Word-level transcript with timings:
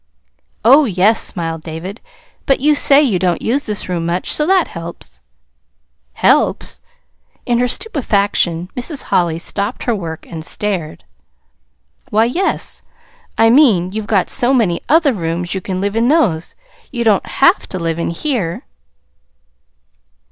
"Oh, 0.65 0.85
yes," 0.85 1.23
smiled 1.23 1.61
David. 1.61 2.01
"But 2.47 2.59
you 2.59 2.73
say 2.73 3.03
you 3.03 3.19
don't 3.19 3.43
use 3.43 3.67
this 3.67 3.87
room 3.87 4.03
much, 4.07 4.33
so 4.33 4.47
that 4.47 4.67
helps." 4.69 5.21
"Helps!" 6.13 6.81
In 7.45 7.59
her 7.59 7.67
stupefaction 7.67 8.71
Mrs. 8.75 9.03
Holly 9.03 9.37
stopped 9.37 9.83
her 9.83 9.93
work 9.93 10.25
and 10.25 10.43
stared. 10.43 11.03
"Why, 12.09 12.25
yes. 12.25 12.81
I 13.37 13.51
mean, 13.51 13.91
you've 13.91 14.07
got 14.07 14.31
so 14.31 14.55
many 14.55 14.81
other 14.89 15.13
rooms 15.13 15.53
you 15.53 15.61
can 15.61 15.79
live 15.79 15.95
in 15.95 16.07
those. 16.07 16.55
You 16.91 17.03
don't 17.03 17.23
HAVE 17.27 17.69
to 17.69 17.77
live 17.77 17.99
in 17.99 18.09
here." 18.09 18.63